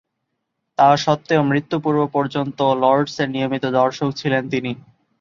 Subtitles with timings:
[0.77, 4.71] তাস্বত্ত্বেও মৃত্যু পূর্ব-পর্যন্ত লর্ডসের নিয়মিত দর্শক ছিলেন তিনি।